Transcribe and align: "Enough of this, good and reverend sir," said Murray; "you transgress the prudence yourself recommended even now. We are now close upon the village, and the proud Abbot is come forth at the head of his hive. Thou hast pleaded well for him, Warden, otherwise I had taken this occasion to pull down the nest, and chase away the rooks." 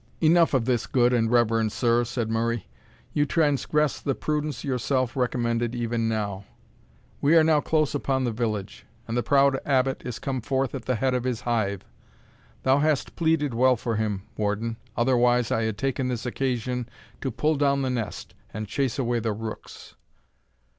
"Enough 0.19 0.55
of 0.55 0.65
this, 0.65 0.87
good 0.87 1.13
and 1.13 1.29
reverend 1.29 1.71
sir," 1.71 2.03
said 2.05 2.27
Murray; 2.27 2.65
"you 3.13 3.23
transgress 3.27 4.01
the 4.01 4.15
prudence 4.15 4.63
yourself 4.63 5.15
recommended 5.15 5.75
even 5.75 6.09
now. 6.09 6.43
We 7.21 7.37
are 7.37 7.43
now 7.43 7.61
close 7.61 7.93
upon 7.93 8.23
the 8.23 8.31
village, 8.31 8.87
and 9.07 9.15
the 9.15 9.21
proud 9.21 9.59
Abbot 9.63 10.01
is 10.03 10.17
come 10.17 10.41
forth 10.41 10.73
at 10.73 10.85
the 10.85 10.95
head 10.95 11.13
of 11.13 11.23
his 11.23 11.41
hive. 11.41 11.85
Thou 12.63 12.79
hast 12.79 13.15
pleaded 13.15 13.53
well 13.53 13.75
for 13.75 13.95
him, 13.97 14.23
Warden, 14.35 14.77
otherwise 14.97 15.51
I 15.51 15.65
had 15.65 15.77
taken 15.77 16.07
this 16.07 16.25
occasion 16.25 16.89
to 17.21 17.29
pull 17.29 17.53
down 17.55 17.83
the 17.83 17.91
nest, 17.91 18.33
and 18.51 18.67
chase 18.67 18.97
away 18.97 19.19
the 19.19 19.33
rooks." 19.33 19.93